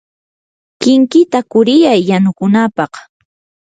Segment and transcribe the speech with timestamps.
[0.81, 2.93] kinkita quriyay yanukunapaq.